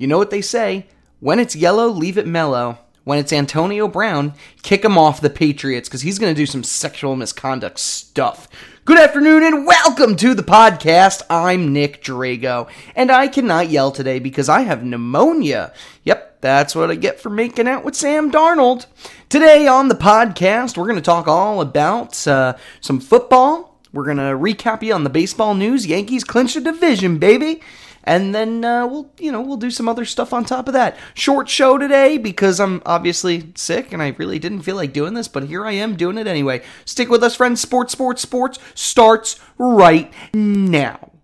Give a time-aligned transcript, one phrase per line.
[0.00, 0.86] You know what they say?
[1.18, 2.78] When it's yellow, leave it mellow.
[3.02, 4.32] When it's Antonio Brown,
[4.62, 8.48] kick him off the Patriots because he's going to do some sexual misconduct stuff.
[8.84, 11.22] Good afternoon and welcome to the podcast.
[11.28, 15.72] I'm Nick Drago, and I cannot yell today because I have pneumonia.
[16.04, 18.86] Yep, that's what I get for making out with Sam Darnold.
[19.28, 23.80] Today on the podcast, we're going to talk all about uh, some football.
[23.92, 25.88] We're going to recap you on the baseball news.
[25.88, 27.62] Yankees clinch a division, baby
[28.08, 30.96] and then uh, we'll you know we'll do some other stuff on top of that.
[31.14, 35.28] Short show today because i'm obviously sick and i really didn't feel like doing this
[35.28, 36.62] but here i am doing it anyway.
[36.84, 37.60] Stick with us friends.
[37.60, 41.17] Sports sports sports starts right now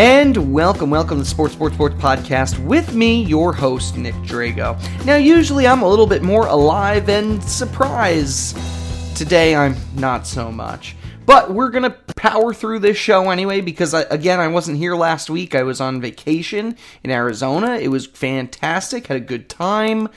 [0.00, 4.80] And welcome, welcome to the Sports Sports Sports Podcast with me, your host, Nick Drago.
[5.04, 8.56] Now, usually I'm a little bit more alive and surprised.
[9.14, 10.96] Today, I'm not so much.
[11.26, 14.96] But we're going to power through this show anyway because, I, again, I wasn't here
[14.96, 15.54] last week.
[15.54, 17.74] I was on vacation in Arizona.
[17.74, 20.08] It was fantastic, had a good time.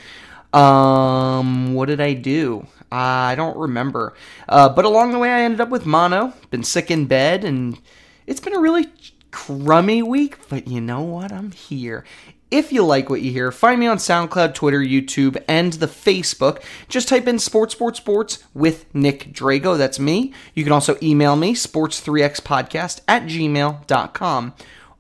[0.54, 2.68] Um, what did I do?
[2.90, 4.14] I don't remember.
[4.48, 7.78] Uh, but along the way, I ended up with mono, been sick in bed, and
[8.26, 8.86] it's been a really
[9.34, 11.32] crummy week, but you know what?
[11.32, 12.06] I'm here.
[12.52, 16.62] If you like what you hear, find me on SoundCloud, Twitter, YouTube, and the Facebook.
[16.88, 19.76] Just type in Sports, Sports, Sports with Nick Drago.
[19.76, 20.34] That's me.
[20.54, 24.54] You can also email me, sports3xpodcast at gmail.com.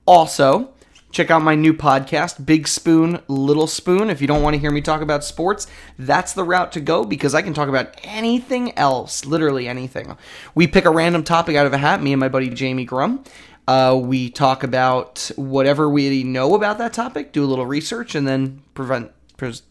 [0.07, 0.73] Also,
[1.11, 4.09] check out my new podcast, Big Spoon, Little Spoon.
[4.09, 5.67] If you don't want to hear me talk about sports,
[5.99, 10.17] that's the route to go because I can talk about anything else, literally anything.
[10.55, 13.23] We pick a random topic out of a hat, me and my buddy Jamie Grum.
[13.67, 18.27] Uh, we talk about whatever we know about that topic, do a little research, and
[18.27, 19.63] then prevent, pres-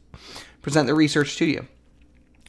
[0.63, 1.67] present the research to you.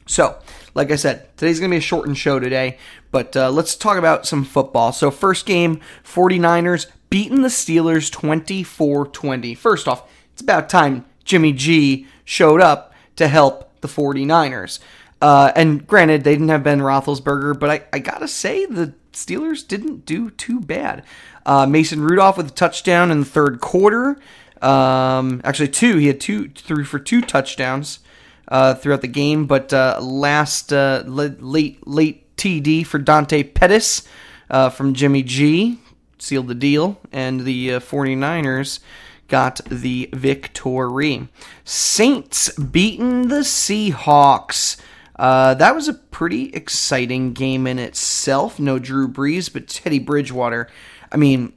[0.06, 0.38] So,
[0.74, 2.78] like I said, today's going to be a shortened show today,
[3.10, 4.92] but uh, let's talk about some football.
[4.92, 9.54] So, first game 49ers beating the Steelers 24 20.
[9.54, 14.78] First off, it's about time Jimmy G showed up to help the 49ers.
[15.20, 19.66] Uh, and granted, they didn't have Ben Roethlisberger, but I, I gotta say, the Steelers
[19.66, 21.04] didn't do too bad.
[21.46, 24.18] Uh, Mason Rudolph with a touchdown in the third quarter.
[24.60, 25.98] Um, actually, two.
[25.98, 28.00] He had two, threw for two touchdowns
[28.48, 29.46] uh, throughout the game.
[29.46, 34.06] But uh, last uh, late late TD for Dante Pettis
[34.50, 35.78] uh, from Jimmy G
[36.18, 38.80] sealed the deal, and the uh, 49ers
[39.28, 41.28] got the victory.
[41.64, 44.80] Saints beaten the Seahawks.
[45.16, 48.58] Uh, that was a pretty exciting game in itself.
[48.58, 50.68] No Drew Brees, but Teddy Bridgewater.
[51.12, 51.52] I mean,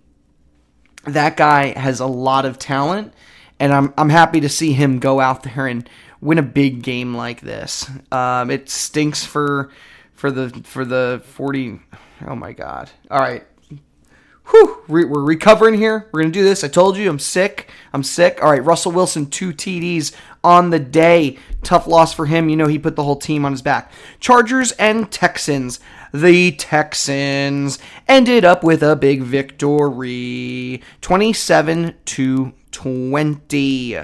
[1.05, 3.13] that guy has a lot of talent,
[3.59, 5.89] and I'm I'm happy to see him go out there and
[6.21, 7.89] win a big game like this.
[8.11, 9.71] Um, it stinks for
[10.13, 11.79] for the for the 40.
[12.27, 12.91] Oh my god!
[13.09, 13.45] All right,
[14.49, 16.07] Whew, we- we're recovering here.
[16.11, 16.63] We're gonna do this.
[16.63, 17.69] I told you, I'm sick.
[17.93, 18.39] I'm sick.
[18.41, 20.13] All right, Russell Wilson, two TDs
[20.43, 21.37] on the day.
[21.63, 22.47] Tough loss for him.
[22.47, 23.91] You know he put the whole team on his back.
[24.21, 25.79] Chargers and Texans.
[26.13, 33.97] The Texans ended up with a big victory, 27 to 20.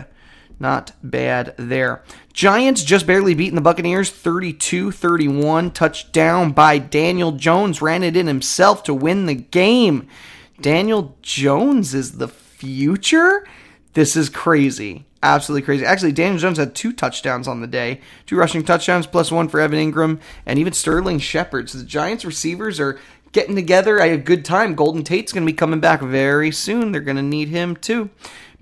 [0.60, 2.04] Not bad there.
[2.32, 5.72] Giants just barely beating the Buccaneers 32 31.
[5.72, 7.82] Touchdown by Daniel Jones.
[7.82, 10.08] Ran it in himself to win the game.
[10.62, 13.46] Daniel Jones is the future?
[13.94, 15.06] This is crazy.
[15.22, 15.86] Absolutely crazy.
[15.86, 19.60] Actually, Daniel Jones had two touchdowns on the day two rushing touchdowns, plus one for
[19.60, 21.70] Evan Engram, and even Sterling Shepard.
[21.70, 23.00] So the Giants receivers are
[23.32, 24.76] getting together I at a good time.
[24.76, 26.92] Golden Tate's going to be coming back very soon.
[26.92, 28.10] They're going to need him too.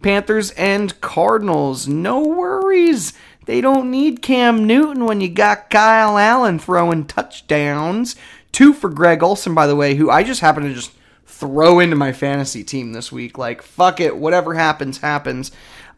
[0.01, 1.87] Panthers and Cardinals.
[1.87, 3.13] No worries.
[3.45, 8.15] They don't need Cam Newton when you got Kyle Allen throwing touchdowns.
[8.51, 10.91] Two for Greg Olsen, by the way, who I just happen to just
[11.31, 13.37] throw into my fantasy team this week.
[13.37, 14.17] Like, fuck it.
[14.17, 15.51] Whatever happens, happens.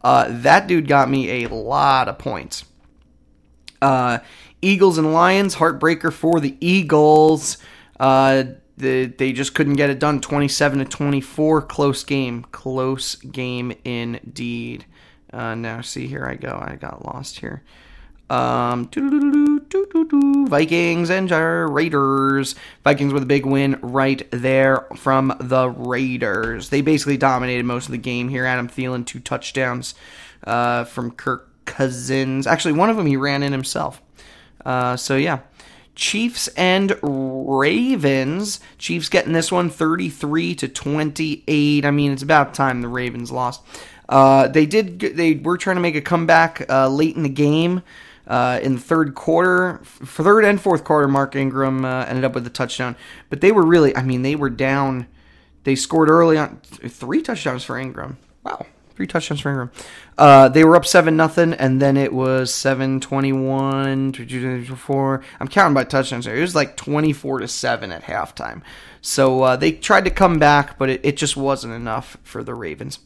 [0.04, 2.66] Uh, that dude got me a lot of points.
[3.82, 4.20] Uh,
[4.62, 7.58] Eagles and Lions, heartbreaker for the Eagles.
[8.00, 8.44] Uh,
[8.78, 10.22] the, they just couldn't get it done.
[10.22, 14.86] 27 to 24, close game, close game indeed.
[15.32, 16.58] Uh, now see here I go.
[16.62, 17.64] I got lost here.
[18.34, 18.90] Um.
[20.48, 22.56] Vikings and Raiders.
[22.84, 26.70] Vikings with a big win right there from the Raiders.
[26.70, 28.46] They basically dominated most of the game here.
[28.46, 29.94] Adam Thielen two touchdowns
[30.46, 32.48] uh, from Kirk Cousins.
[32.48, 34.02] Actually, one of them he ran in himself.
[34.66, 35.42] Uh, so yeah,
[35.94, 38.60] Chiefs and Ravens.
[38.80, 41.86] Chiefs getting this one 33 to 28.
[41.86, 43.62] I mean, it's about time the Ravens lost.
[44.10, 45.00] Uh, they did.
[45.00, 47.84] They were trying to make a comeback uh, late in the game.
[48.26, 52.48] Uh, in the third quarter, third and fourth quarter, Mark Ingram uh, ended up with
[52.48, 52.96] a touchdown.
[53.30, 55.08] But they were really, I mean, they were down.
[55.66, 58.18] They scored early on three touchdowns for Ingram.
[58.44, 58.66] Wow,
[58.96, 59.72] three touchdowns for Ingram.
[60.18, 64.14] Uh, they were up seven nothing, and then it was seven twenty one
[64.78, 65.22] four.
[65.40, 66.36] I'm counting by touchdowns here.
[66.36, 68.62] It was like twenty four to seven at halftime.
[69.02, 72.56] So uh, they tried to come back, but it, it, just wasn't enough for the
[72.56, 73.00] Ravens.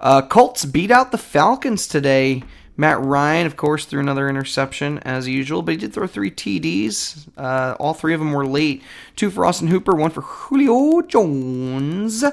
[0.00, 2.42] Uh, Colts beat out the Falcons today.
[2.76, 7.28] Matt Ryan, of course, threw another interception as usual, but he did throw three TDs.
[7.36, 8.82] Uh, all three of them were late.
[9.16, 12.24] Two for Austin Hooper, one for Julio Jones,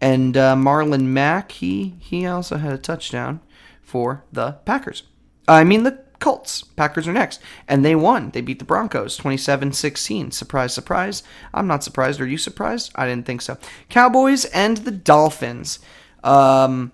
[0.00, 1.52] and uh, Marlon Mack.
[1.52, 3.40] He he also had a touchdown
[3.80, 5.04] for the Packers.
[5.46, 6.62] I mean the Colts.
[6.62, 8.30] Packers are next, and they won.
[8.30, 10.32] They beat the Broncos 27-16.
[10.32, 11.22] Surprise, surprise.
[11.54, 12.20] I'm not surprised.
[12.20, 12.92] Are you surprised?
[12.96, 13.56] I didn't think so.
[13.88, 15.78] Cowboys and the Dolphins.
[16.24, 16.92] Um,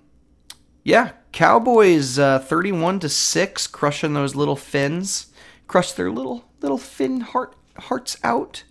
[0.83, 5.33] yeah, Cowboys uh, 31 to 6 crushing those little fins.
[5.67, 8.63] Crush their little little fin heart hearts out.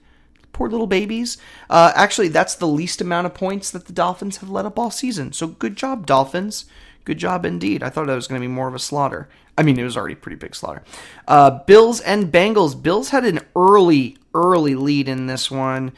[0.53, 1.37] Poor little babies.
[1.69, 4.91] Uh, actually, that's the least amount of points that the Dolphins have let up all
[4.91, 5.33] season.
[5.33, 6.63] So good job, Dolphins.
[7.03, 7.83] Good job indeed.
[7.83, 9.27] I thought that was going to be more of a slaughter.
[9.57, 10.83] I mean, it was already pretty big slaughter.
[11.27, 12.81] Uh, Bills and Bengals.
[12.81, 15.91] Bills had an early, early lead in this one.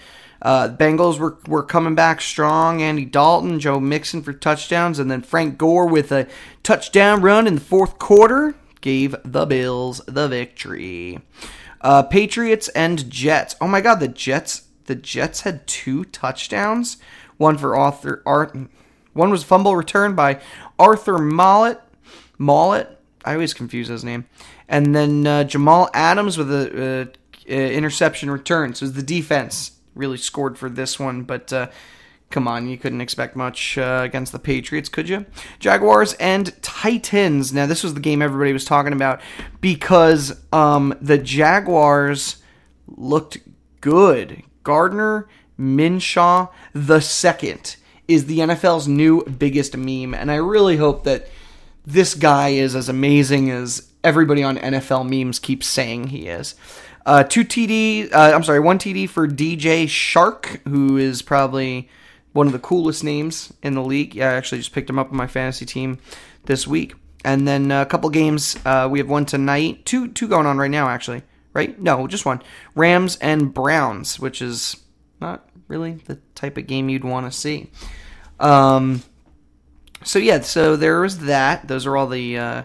[0.46, 2.80] Uh, Bengals were, were coming back strong.
[2.80, 6.28] Andy Dalton, Joe Mixon for touchdowns, and then Frank Gore with a
[6.62, 11.20] touchdown run in the fourth quarter gave the Bills the victory.
[11.82, 13.56] Uh, Patriots and Jets.
[13.60, 14.68] Oh my God, the Jets!
[14.86, 16.98] The Jets had two touchdowns.
[17.38, 18.22] One for Arthur.
[18.24, 18.56] Art.
[19.14, 20.40] One was fumble return by
[20.78, 21.80] Arthur Maulet.
[22.38, 23.02] Maulet.
[23.26, 24.26] I always confuse his name.
[24.70, 27.10] And then uh, Jamal Adams with a
[27.48, 28.76] interception return.
[28.76, 31.70] So it was the defense really scored for this one, but uh,
[32.30, 35.26] come on, you couldn't expect much uh, against the Patriots, could you?
[35.60, 37.54] Jaguars and Titans.
[37.54, 39.22] Now, this was the game everybody was talking about
[39.62, 42.38] because um, the Jaguars
[42.88, 43.38] looked
[43.82, 44.44] good.
[44.64, 45.28] Gardner
[45.60, 47.78] Minshew the second
[48.08, 51.28] is the NFL's new biggest meme, and I really hope that
[51.86, 56.56] this guy is as amazing as everybody on NFL memes keeps saying he is.
[57.06, 61.88] Uh, two TD, uh, I'm sorry, one TD for DJ Chark, who is probably
[62.34, 64.16] one of the coolest names in the league.
[64.16, 66.00] Yeah, I actually just picked him up on my fantasy team
[66.46, 66.96] this week.
[67.24, 68.58] And then a couple games.
[68.66, 71.24] Uh, we have one tonight, two two going on right now, actually.
[71.54, 71.80] Right?
[71.80, 72.42] No, just one.
[72.76, 74.76] Rams and Browns, which is
[75.22, 77.72] not really the type of game you'd want to see.
[78.40, 79.02] Um,
[80.04, 81.68] so yeah, so there was that.
[81.68, 82.64] Those are all the uh,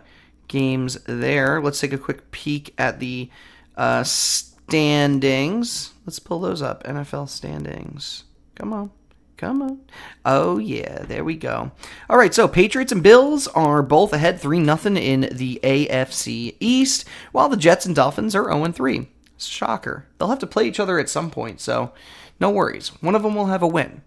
[0.48, 1.62] games there.
[1.62, 3.30] Let's take a quick peek at the
[3.76, 5.92] uh, standings.
[6.06, 6.84] Let's pull those up.
[6.84, 8.24] NFL standings.
[8.54, 8.90] Come on.
[9.36, 9.80] Come on.
[10.26, 11.72] Oh yeah, there we go.
[12.10, 17.06] All right, so Patriots and Bills are both ahead 3 nothing in the AFC East,
[17.32, 19.08] while the Jets and Dolphins are 0 3.
[19.38, 20.06] Shocker.
[20.18, 21.92] They'll have to play each other at some point, so
[22.38, 22.88] no worries.
[23.00, 24.02] One of them will have a win.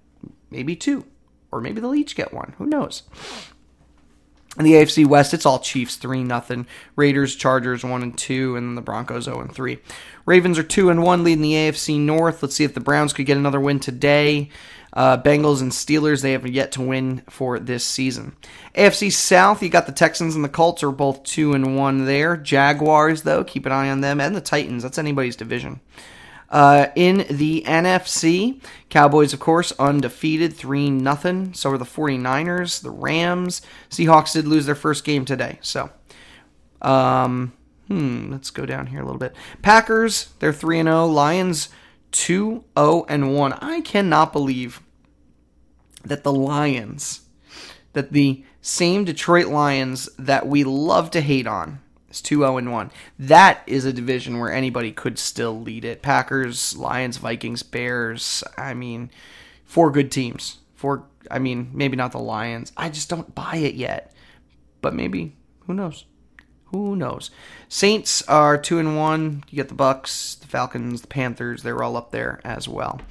[0.52, 1.06] Maybe two.
[1.52, 2.54] Or maybe they'll each get one.
[2.60, 3.04] Who knows?
[4.58, 6.68] In the AFC West, it's all Chiefs three nothing.
[6.96, 9.80] Raiders, Chargers one and two, and the Broncos zero and three.
[10.28, 12.44] Ravens are two and one, leading the AFC North.
[12.44, 14.50] Let's see if the Browns could get another win today.
[14.94, 18.36] Uh, Bengals and Steelers, they have yet to win for this season.
[18.76, 22.38] AFC South, you got the Texans and the Colts are both two and one there.
[22.38, 24.84] Jaguars, though, keep an eye on them, and the Titans.
[24.84, 25.80] That's anybody's division.
[26.54, 31.50] Uh, in the NFC, Cowboys, of course, undefeated, 3 0.
[31.54, 33.64] So are the 49ers, the Rams.
[33.90, 35.58] Seahawks did lose their first game today.
[35.62, 35.90] So,
[36.84, 37.54] um,
[37.88, 39.36] hmm, let's go down here a little bit.
[39.64, 41.08] Packers, they're 3 0.
[41.08, 41.70] Lions,
[42.12, 43.54] 2 0 and 1.
[43.54, 44.80] I cannot believe
[46.06, 47.22] that the Lions,
[47.94, 51.82] that the same Detroit Lions that we love to hate on,
[52.14, 52.92] it's 2 0 1.
[53.18, 56.04] That is a division where anybody could still lead it.
[56.04, 58.44] Packers, Lions, Vikings, Bears.
[58.56, 59.10] I mean,
[59.66, 60.60] four good teams.
[60.76, 62.72] Four, I mean, maybe not the Lions.
[62.78, 64.14] I just don't buy it yet.
[64.80, 66.06] But maybe, who knows?
[66.66, 67.32] Who knows?
[67.68, 69.46] Saints are 2 and 1.
[69.50, 71.64] You get the Bucks, the Falcons, the Panthers.
[71.64, 73.02] They're all up there as well.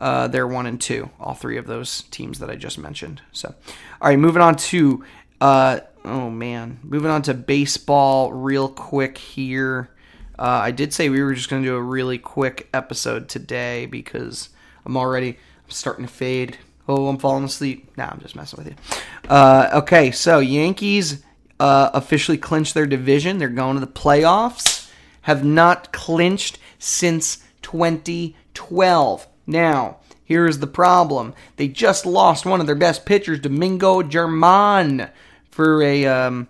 [0.00, 3.22] Uh, they're 1 and 2, all three of those teams that I just mentioned.
[3.30, 3.54] So,
[4.00, 5.04] all right, moving on to
[5.40, 9.90] uh, oh man, moving on to baseball real quick here.
[10.38, 13.86] Uh, I did say we were just going to do a really quick episode today
[13.86, 14.48] because
[14.84, 16.58] I'm already I'm starting to fade.
[16.88, 17.96] Oh, I'm falling asleep.
[17.96, 18.98] Nah, I'm just messing with you.
[19.28, 21.22] Uh, okay, so Yankees
[21.60, 23.38] uh, officially clinched their division.
[23.38, 24.90] They're going to the playoffs.
[25.22, 29.28] have not clinched since 2012.
[29.46, 31.34] Now, here's the problem.
[31.56, 35.10] They just lost one of their best pitchers, Domingo German,
[35.50, 36.48] for a, um,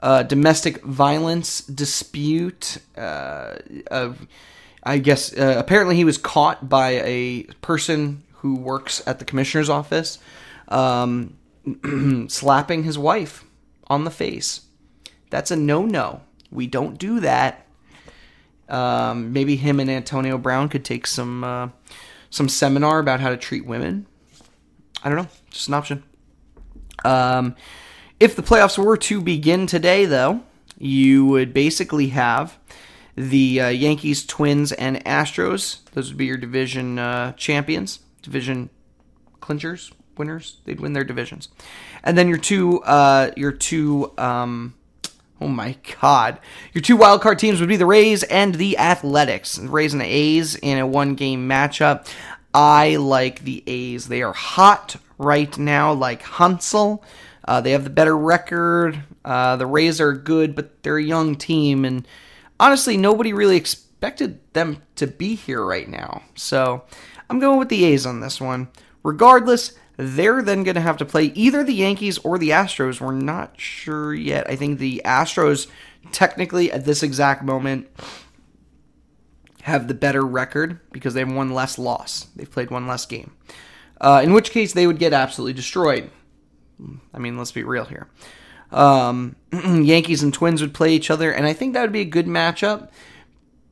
[0.00, 2.78] a domestic violence dispute.
[2.96, 3.56] Uh,
[3.90, 4.26] of,
[4.82, 9.70] I guess uh, apparently he was caught by a person who works at the commissioner's
[9.70, 10.18] office
[10.68, 11.36] um,
[12.28, 13.44] slapping his wife
[13.86, 14.62] on the face.
[15.30, 16.22] That's a no no.
[16.50, 17.66] We don't do that.
[18.68, 21.68] Um, maybe him and Antonio Brown could take some uh,
[22.30, 24.06] some seminar about how to treat women.
[25.02, 26.02] I don't know, just an option.
[27.04, 27.56] Um,
[28.20, 30.42] if the playoffs were to begin today, though,
[30.78, 32.58] you would basically have
[33.16, 35.78] the uh, Yankees, Twins, and Astros.
[35.92, 38.70] Those would be your division uh, champions, division
[39.40, 40.58] clinchers, winners.
[40.64, 41.48] They'd win their divisions,
[42.02, 44.12] and then your two, uh, your two.
[44.18, 44.74] Um,
[45.40, 46.38] oh my God!
[46.72, 49.56] Your two wild card teams would be the Rays and the Athletics.
[49.56, 52.08] The Rays and the A's in a one-game matchup.
[52.52, 54.08] I like the A's.
[54.08, 57.02] They are hot right now, like Hansel.
[57.44, 59.02] Uh, they have the better record.
[59.24, 62.06] Uh, the Rays are good, but they're a young team, and
[62.58, 66.22] honestly, nobody really expected them to be here right now.
[66.34, 66.84] So
[67.28, 68.68] I'm going with the A's on this one.
[69.02, 73.00] Regardless, they're then going to have to play either the Yankees or the Astros.
[73.00, 74.48] We're not sure yet.
[74.48, 75.68] I think the Astros,
[76.12, 77.88] technically, at this exact moment,
[79.62, 82.26] have the better record because they've one less loss.
[82.34, 83.32] They've played one less game.
[84.00, 86.10] Uh, in which case, they would get absolutely destroyed.
[87.12, 88.08] I mean, let's be real here.
[88.70, 92.06] Um, Yankees and Twins would play each other, and I think that would be a
[92.06, 92.90] good matchup.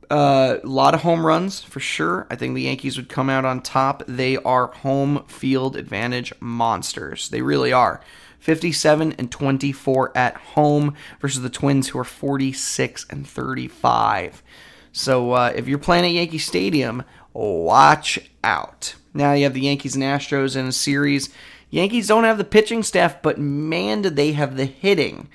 [0.09, 2.27] Uh, a lot of home runs for sure.
[2.29, 4.03] I think the Yankees would come out on top.
[4.07, 7.29] They are home field advantage monsters.
[7.29, 8.01] They really are.
[8.39, 14.43] 57 and 24 at home versus the Twins, who are 46 and 35.
[14.91, 18.95] So uh, if you're playing at Yankee Stadium, watch out.
[19.13, 21.29] Now you have the Yankees and Astros in a series.
[21.73, 25.27] Yankees don't have the pitching staff, but man, did they have the hitting.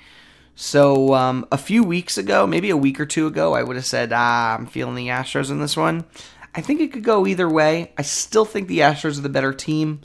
[0.55, 3.85] So um, a few weeks ago, maybe a week or two ago, I would have
[3.85, 6.05] said, ah, I'm feeling the Astros in this one.
[6.55, 7.91] I think it could go either way.
[7.97, 9.99] I still think the Astros are the better team,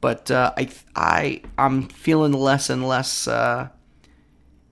[0.00, 3.68] but uh, I I I'm feeling less and less uh,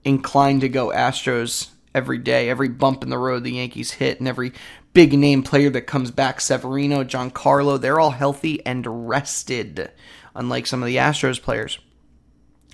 [0.04, 2.48] inclined to go Astros every day.
[2.48, 4.54] Every bump in the road the Yankees hit, and every
[4.94, 9.90] big name player that comes back, Severino, Giancarlo, they're all healthy and rested,
[10.34, 11.78] unlike some of the Astros players.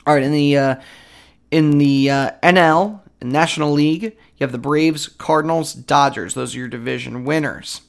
[0.06, 0.74] All right, in the uh,
[1.50, 6.34] in the uh, NL, National League, you have the Braves, Cardinals, Dodgers.
[6.34, 7.82] Those are your division winners.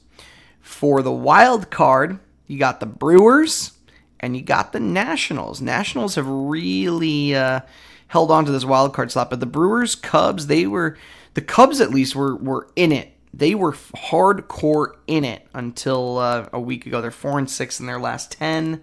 [0.60, 3.72] For the wild card, you got the Brewers
[4.20, 5.60] and you got the Nationals.
[5.60, 7.60] Nationals have really uh,
[8.08, 10.96] held on to this wild card slot, but the Brewers, Cubs, they were
[11.34, 13.12] the Cubs at least were were in it.
[13.32, 17.00] They were hardcore in it until uh, a week ago.
[17.00, 18.82] They're four and six in their last ten,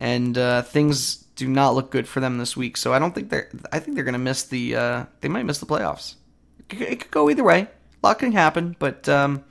[0.00, 2.76] and uh, things do not look good for them this week.
[2.76, 3.48] So I don't think they're.
[3.70, 4.76] I think they're going to miss the.
[4.76, 6.14] Uh, they might miss the playoffs.
[6.58, 7.60] It could, go either way.
[7.62, 9.44] A lot can happen, but um,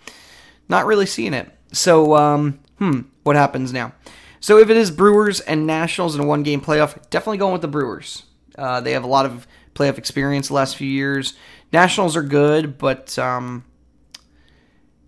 [0.68, 1.52] not really seeing it.
[1.72, 3.94] So um, hmm, what happens now?
[4.40, 7.68] So if it is Brewers and Nationals in a one-game playoff, definitely going with the
[7.68, 8.24] Brewers.
[8.58, 11.34] Uh, they have a lot of playoff experience the last few years.
[11.72, 13.66] Nationals are good, but um,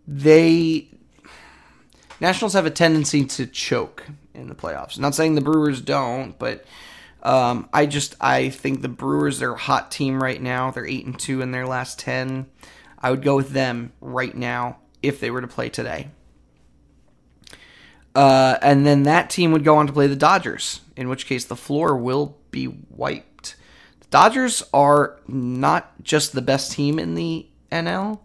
[0.07, 0.89] they
[2.19, 4.05] Nationals have a tendency to choke
[4.41, 5.00] in the playoffs.
[5.00, 6.65] Not saying the Brewers don't, but
[7.24, 10.71] um, I just I think the Brewers are a hot team right now.
[10.71, 12.48] They're eight and two in their last ten.
[13.00, 16.10] I would go with them right now if they were to play today.
[18.13, 21.45] Uh, and then that team would go on to play the Dodgers, in which case
[21.45, 23.55] the floor will be wiped.
[24.01, 28.19] The Dodgers are not just the best team in the NL;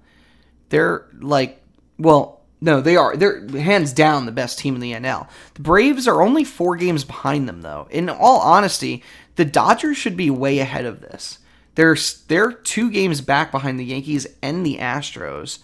[0.70, 1.62] they're like,
[1.98, 3.16] well, no, they are.
[3.16, 5.28] They're hands down the best team in the NL.
[5.54, 7.86] The Braves are only four games behind them, though.
[7.90, 9.02] In all honesty,
[9.36, 11.38] the Dodgers should be way ahead of this.
[11.74, 11.96] They're
[12.28, 15.58] they're two games back behind the Yankees and the Astros.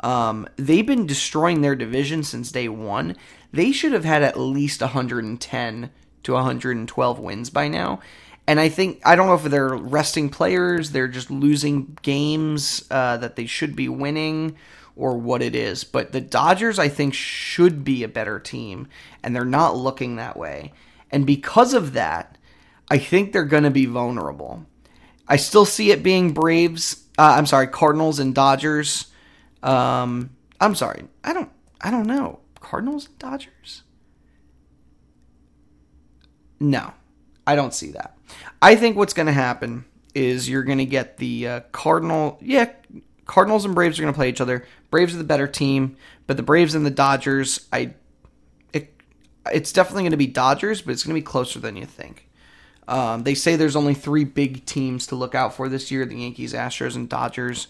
[0.00, 3.16] Um, they've been destroying their division since day one.
[3.52, 5.90] They should have had at least 110
[6.24, 8.00] to 112 wins by now.
[8.48, 13.18] And I think I don't know if they're resting players, they're just losing games uh,
[13.18, 14.56] that they should be winning
[14.96, 15.84] or what it is.
[15.84, 18.88] But the Dodgers, I think, should be a better team,
[19.22, 20.72] and they're not looking that way.
[21.10, 22.38] And because of that,
[22.90, 24.66] I think they're going to be vulnerable.
[25.28, 27.04] I still see it being Braves.
[27.18, 29.06] Uh, I'm sorry, Cardinals and Dodgers.
[29.62, 30.30] Um,
[30.60, 31.50] I'm sorry, I don't.
[31.80, 32.40] I don't know.
[32.60, 33.82] Cardinals and Dodgers.
[36.60, 36.92] No,
[37.46, 38.16] I don't see that.
[38.60, 39.84] I think what's going to happen
[40.14, 42.38] is you're going to get the uh, Cardinal.
[42.40, 42.70] Yeah,
[43.26, 44.66] Cardinals and Braves are going to play each other.
[44.90, 47.94] Braves are the better team, but the Braves and the Dodgers, I,
[48.72, 48.92] it,
[49.52, 52.28] it's definitely going to be Dodgers, but it's going to be closer than you think.
[52.88, 56.16] Um, they say there's only three big teams to look out for this year: the
[56.16, 57.68] Yankees, Astros, and Dodgers.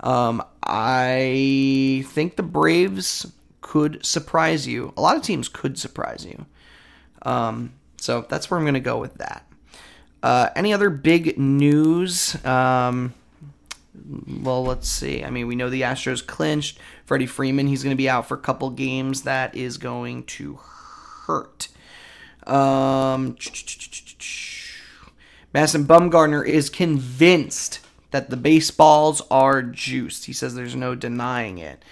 [0.00, 3.26] Um, I think the Braves
[3.60, 4.92] could surprise you.
[4.96, 6.46] A lot of teams could surprise you.
[7.22, 9.46] Um, so that's where I'm going to go with that.
[10.22, 12.42] Uh, any other big news?
[12.44, 13.14] Um,
[13.94, 15.22] well, let's see.
[15.22, 16.78] I mean, we know the Astros clinched.
[17.04, 19.22] Freddie Freeman, he's going to be out for a couple games.
[19.22, 20.58] That is going to
[21.26, 21.68] hurt.
[22.46, 23.36] Um,
[25.52, 27.80] Madison Bumgarner is convinced
[28.10, 30.24] that the baseballs are juiced.
[30.24, 31.84] He says there's no denying it.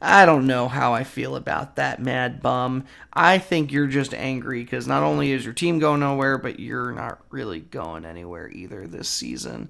[0.00, 2.84] I don't know how I feel about that, Mad Bum.
[3.12, 6.90] I think you're just angry because not only is your team going nowhere, but you're
[6.90, 9.68] not really going anywhere either this season.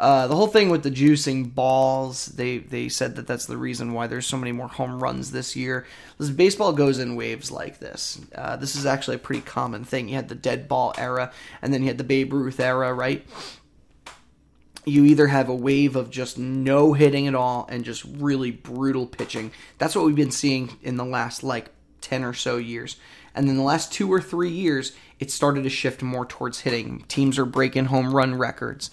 [0.00, 3.92] Uh, the whole thing with the juicing balls, they they said that that's the reason
[3.92, 5.86] why there's so many more home runs this year.
[6.18, 8.18] This baseball goes in waves like this.
[8.34, 10.08] Uh, this is actually a pretty common thing.
[10.08, 11.30] You had the dead ball era,
[11.60, 13.26] and then you had the Babe Ruth era, right?
[14.86, 19.06] you either have a wave of just no hitting at all and just really brutal
[19.06, 19.52] pitching.
[19.76, 21.68] That's what we've been seeing in the last like
[22.00, 22.96] 10 or so years.
[23.34, 27.04] And then the last two or three years, it started to shift more towards hitting.
[27.08, 28.90] Teams are breaking home run records.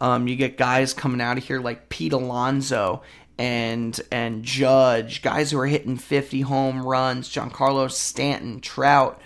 [0.00, 3.02] Um, you get guys coming out of here like Pete Alonso
[3.38, 9.20] and and Judge, guys who are hitting 50 home runs, Giancarlo Stanton, Trout.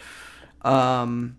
[0.62, 1.38] Um,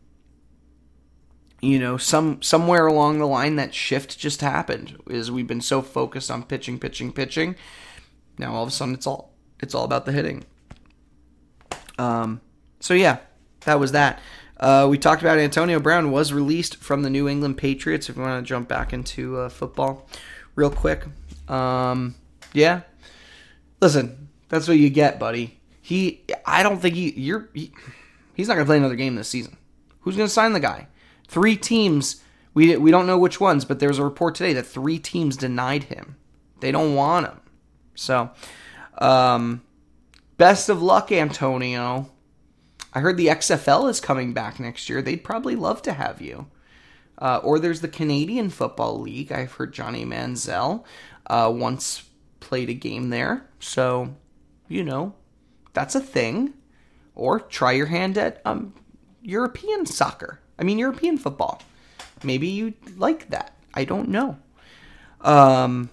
[1.62, 4.98] you know, some somewhere along the line that shift just happened.
[5.08, 7.56] Is we've been so focused on pitching, pitching, pitching.
[8.38, 10.46] Now all of a sudden it's all it's all about the hitting.
[11.98, 12.42] Um,
[12.80, 13.20] so yeah,
[13.66, 14.20] that was that.
[14.62, 18.10] Uh, we talked about Antonio Brown was released from the New England Patriots.
[18.10, 20.08] If you want to jump back into uh, football,
[20.56, 21.06] real quick,
[21.50, 22.14] um,
[22.54, 22.82] yeah.
[23.82, 25.60] Listen, that's what you get, buddy.
[25.82, 27.72] He, I don't think he, you're, he,
[28.36, 29.58] he's not gonna play another game this season.
[30.02, 30.88] Who's gonna sign the guy?
[31.28, 32.22] Three teams,
[32.54, 35.86] we, we don't know which ones, but there's a report today that three teams denied
[35.86, 36.18] him.
[36.60, 37.40] They don't want him.
[37.96, 38.30] So,
[39.00, 39.64] um,
[40.38, 42.11] best of luck, Antonio.
[42.94, 45.02] I heard the XFL is coming back next year.
[45.02, 46.48] They'd probably love to have you.
[47.18, 49.32] Uh, or there's the Canadian Football League.
[49.32, 50.84] I've heard Johnny Manziel
[51.28, 52.04] uh, once
[52.40, 53.46] played a game there.
[53.60, 54.16] So,
[54.68, 55.14] you know,
[55.74, 56.54] that's a thing.
[57.14, 58.74] Or try your hand at um,
[59.22, 60.40] European soccer.
[60.58, 61.62] I mean, European football.
[62.24, 63.56] Maybe you like that.
[63.74, 64.38] I don't know.
[65.22, 65.90] Um,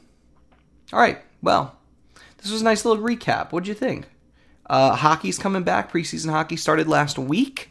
[0.93, 1.19] all right.
[1.43, 1.77] Well,
[2.39, 3.53] this was a nice little recap.
[3.53, 4.07] What'd you think?
[4.69, 5.93] Uh, hockey's coming back.
[5.93, 7.71] Preseason hockey started last week,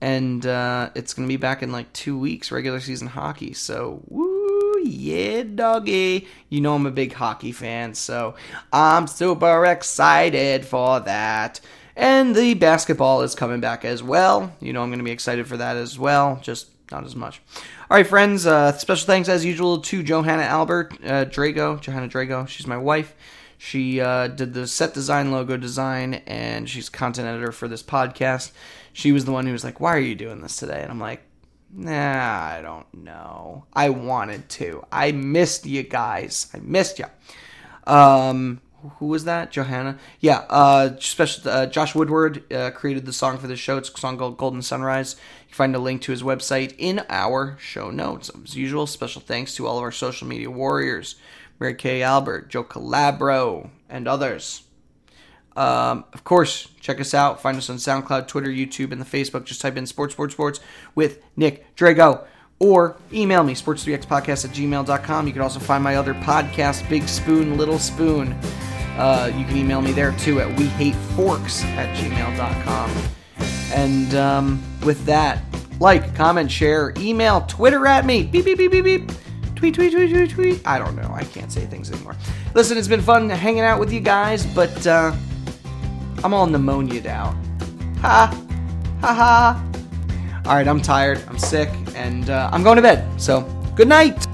[0.00, 2.50] and uh, it's going to be back in like two weeks.
[2.50, 3.54] Regular season hockey.
[3.54, 6.28] So, woo, yeah, doggy.
[6.48, 8.34] You know I'm a big hockey fan, so
[8.72, 11.60] I'm super excited for that.
[11.94, 14.52] And the basketball is coming back as well.
[14.60, 17.40] You know, I'm going to be excited for that as well, just not as much.
[17.90, 18.46] All right, friends.
[18.46, 22.48] Uh, special thanks as usual to Johanna Albert uh, Drago, Johanna Drago.
[22.48, 23.14] She's my wife.
[23.64, 28.50] She uh, did the set design, logo design, and she's content editor for this podcast.
[28.92, 30.98] She was the one who was like, "Why are you doing this today?" And I'm
[30.98, 31.22] like,
[31.72, 33.66] "Nah, I don't know.
[33.72, 34.84] I wanted to.
[34.90, 36.48] I missed you guys.
[36.52, 37.04] I missed you."
[37.86, 38.62] Um,
[38.98, 39.52] who was that?
[39.52, 39.96] Johanna.
[40.18, 40.44] Yeah.
[40.50, 41.48] Uh, special.
[41.48, 43.78] Uh, Josh Woodward uh, created the song for the show.
[43.78, 47.02] It's a song called "Golden Sunrise." You can find a link to his website in
[47.08, 48.28] our show notes.
[48.42, 51.14] As usual, special thanks to all of our social media warriors:
[51.62, 54.64] Mary Kay Albert, Joe Calabro, and others.
[55.54, 57.40] Um, of course, check us out.
[57.40, 59.44] Find us on SoundCloud, Twitter, YouTube, and the Facebook.
[59.44, 60.60] Just type in Sports, Sports, Sports
[60.94, 62.24] with Nick Drago.
[62.58, 65.26] Or email me, sports3xpodcast at gmail.com.
[65.26, 68.32] You can also find my other podcast, Big Spoon, Little Spoon.
[68.96, 72.90] Uh, you can email me there too at wehateforks at gmail.com.
[73.72, 75.42] And um, with that,
[75.80, 78.24] like, comment, share, email, Twitter at me.
[78.24, 79.12] Beep, beep, beep, beep, beep.
[79.62, 80.66] Tweet, tweet, tweet, tweet, tweet.
[80.66, 81.08] I don't know.
[81.14, 82.16] I can't say things anymore.
[82.52, 85.14] Listen, it's been fun hanging out with you guys, but uh,
[86.24, 87.32] I'm all pneumonia'd out.
[88.00, 88.44] Ha!
[89.02, 89.64] Ha ha!
[90.46, 91.22] All right, I'm tired.
[91.28, 93.06] I'm sick, and uh, I'm going to bed.
[93.20, 93.42] So,
[93.76, 94.26] good night.